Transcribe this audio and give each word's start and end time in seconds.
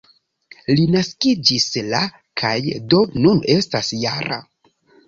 Li 0.79 0.85
naskiĝis 0.95 1.69
la 1.91 2.01
kaj 2.45 2.57
do 2.95 3.07
nun 3.23 3.47
estas 3.59 3.97
-jara. 3.99 4.43